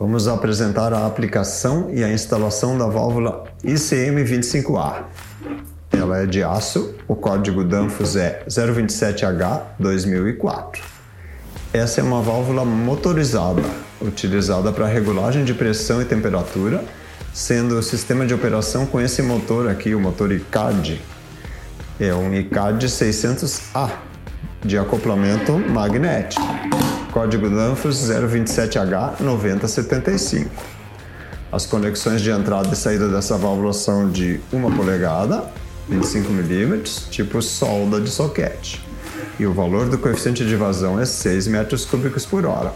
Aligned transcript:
Vamos 0.00 0.26
apresentar 0.26 0.92
a 0.94 1.06
aplicação 1.06 1.90
e 1.92 2.02
a 2.02 2.10
instalação 2.10 2.78
da 2.78 2.86
válvula 2.86 3.44
ICM25A. 3.62 5.02
Ela 5.92 6.22
é 6.22 6.26
de 6.26 6.42
aço, 6.42 6.94
o 7.06 7.14
código 7.14 7.62
Danfoss 7.62 8.16
é 8.16 8.42
027H2004. 8.48 10.78
Essa 11.74 12.00
é 12.00 12.02
uma 12.02 12.22
válvula 12.22 12.64
motorizada, 12.64 13.60
utilizada 14.00 14.72
para 14.72 14.86
regulagem 14.86 15.44
de 15.44 15.52
pressão 15.52 16.00
e 16.00 16.06
temperatura, 16.06 16.82
sendo 17.34 17.78
o 17.78 17.82
sistema 17.82 18.24
de 18.24 18.32
operação 18.32 18.86
com 18.86 19.02
esse 19.02 19.20
motor 19.20 19.68
aqui, 19.68 19.94
o 19.94 20.00
motor 20.00 20.32
ICAD. 20.32 20.98
É 22.00 22.14
um 22.14 22.32
ICAD 22.32 22.86
600A, 22.86 23.90
de 24.64 24.78
acoplamento 24.78 25.58
magnético. 25.58 26.40
Código 27.10 27.50
Danfoss 27.50 28.08
027H9075. 28.08 30.46
As 31.50 31.66
conexões 31.66 32.22
de 32.22 32.30
entrada 32.30 32.72
e 32.72 32.76
saída 32.76 33.08
dessa 33.08 33.36
válvula 33.36 33.72
são 33.72 34.08
de 34.08 34.38
1 34.52 34.76
polegada, 34.76 35.42
25 35.88 36.32
milímetros, 36.32 37.08
tipo 37.10 37.42
solda 37.42 38.00
de 38.00 38.08
soquete. 38.08 38.80
E 39.40 39.46
o 39.46 39.52
valor 39.52 39.88
do 39.88 39.98
coeficiente 39.98 40.46
de 40.46 40.54
vazão 40.54 41.00
é 41.00 41.04
6 41.04 41.48
metros 41.48 41.84
cúbicos 41.84 42.24
por 42.24 42.46
hora. 42.46 42.72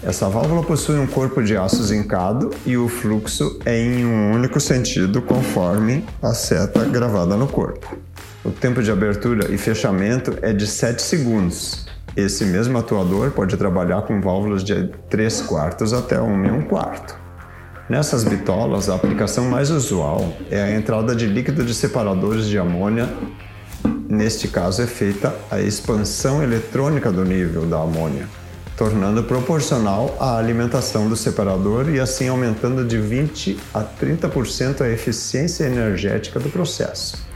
Essa 0.00 0.28
válvula 0.28 0.62
possui 0.62 1.00
um 1.00 1.08
corpo 1.08 1.42
de 1.42 1.56
aço 1.56 1.82
zincado 1.82 2.50
e 2.64 2.76
o 2.76 2.88
fluxo 2.88 3.58
é 3.64 3.76
em 3.76 4.06
um 4.06 4.32
único 4.32 4.60
sentido 4.60 5.20
conforme 5.20 6.06
a 6.22 6.32
seta 6.34 6.84
gravada 6.84 7.36
no 7.36 7.48
corpo. 7.48 7.98
O 8.44 8.52
tempo 8.52 8.80
de 8.80 8.92
abertura 8.92 9.52
e 9.52 9.58
fechamento 9.58 10.38
é 10.40 10.52
de 10.52 10.68
7 10.68 11.02
segundos 11.02 11.89
esse 12.16 12.44
mesmo 12.44 12.76
atuador 12.76 13.30
pode 13.30 13.56
trabalhar 13.56 14.02
com 14.02 14.20
válvulas 14.20 14.64
de 14.64 14.88
3 15.08 15.42
quartos 15.42 15.92
até 15.92 16.20
1 16.20 16.44
e 16.44 16.50
1 16.50 16.62
quarto. 16.62 17.16
Nessas 17.88 18.22
bitolas, 18.24 18.88
a 18.88 18.94
aplicação 18.94 19.46
mais 19.46 19.70
usual 19.70 20.32
é 20.50 20.62
a 20.62 20.70
entrada 20.76 21.14
de 21.14 21.26
líquido 21.26 21.64
de 21.64 21.74
separadores 21.74 22.46
de 22.46 22.58
amônia. 22.58 23.08
Neste 24.08 24.48
caso, 24.48 24.82
é 24.82 24.86
feita 24.86 25.34
a 25.50 25.60
expansão 25.60 26.42
eletrônica 26.42 27.10
do 27.10 27.24
nível 27.24 27.66
da 27.66 27.80
amônia, 27.80 28.28
tornando 28.76 29.24
proporcional 29.24 30.16
a 30.20 30.36
alimentação 30.36 31.08
do 31.08 31.16
separador 31.16 31.88
e 31.90 31.98
assim 31.98 32.28
aumentando 32.28 32.84
de 32.84 32.96
20 32.96 33.58
a 33.74 33.82
30% 33.82 34.82
a 34.82 34.88
eficiência 34.88 35.64
energética 35.64 36.38
do 36.38 36.48
processo. 36.48 37.28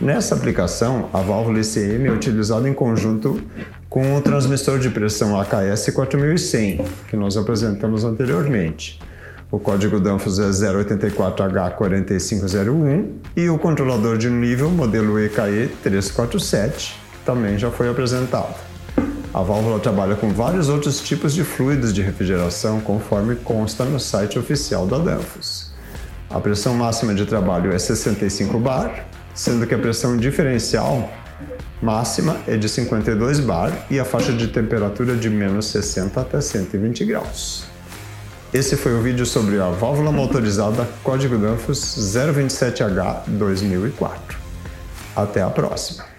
Nessa 0.00 0.34
aplicação, 0.34 1.08
a 1.12 1.20
válvula 1.20 1.60
ICM 1.60 2.08
é 2.08 2.10
utilizada 2.10 2.68
em 2.68 2.74
conjunto 2.74 3.40
com 3.94 4.16
o 4.16 4.20
transmissor 4.20 4.78
de 4.80 4.90
pressão 4.90 5.40
AKS 5.40 5.90
4100, 5.94 6.84
que 7.08 7.16
nós 7.16 7.36
apresentamos 7.36 8.02
anteriormente. 8.02 8.98
O 9.52 9.60
código 9.60 10.00
Danfoss 10.00 10.40
é 10.40 10.50
084H4501 10.50 13.06
e 13.36 13.48
o 13.48 13.56
controlador 13.56 14.18
de 14.18 14.28
nível 14.28 14.68
modelo 14.68 15.16
EKE 15.20 15.70
347 15.84 16.96
também 17.24 17.56
já 17.56 17.70
foi 17.70 17.88
apresentado. 17.88 18.56
A 19.32 19.42
válvula 19.42 19.78
trabalha 19.78 20.16
com 20.16 20.30
vários 20.30 20.68
outros 20.68 21.00
tipos 21.00 21.32
de 21.32 21.44
fluidos 21.44 21.94
de 21.94 22.02
refrigeração, 22.02 22.80
conforme 22.80 23.36
consta 23.36 23.84
no 23.84 24.00
site 24.00 24.40
oficial 24.40 24.88
da 24.88 24.98
Danfoss. 24.98 25.72
A 26.28 26.40
pressão 26.40 26.74
máxima 26.74 27.14
de 27.14 27.26
trabalho 27.26 27.72
é 27.72 27.78
65 27.78 28.58
bar, 28.58 29.06
sendo 29.32 29.64
que 29.68 29.74
a 29.74 29.78
pressão 29.78 30.16
diferencial 30.16 31.08
máxima 31.82 32.36
é 32.46 32.56
de 32.56 32.68
52 32.68 33.40
bar 33.40 33.86
e 33.90 33.98
a 33.98 34.04
faixa 34.04 34.32
de 34.32 34.48
temperatura 34.48 35.16
de 35.16 35.28
menos 35.28 35.66
60 35.66 36.20
até 36.20 36.40
120 36.40 37.04
graus. 37.04 37.64
Esse 38.52 38.76
foi 38.76 38.94
o 38.94 39.02
vídeo 39.02 39.26
sobre 39.26 39.60
a 39.60 39.68
válvula 39.68 40.12
motorizada 40.12 40.88
código 41.02 41.36
Danfoss 41.36 41.96
027H 41.98 43.24
2004. 43.26 44.38
Até 45.16 45.42
a 45.42 45.50
próxima! 45.50 46.13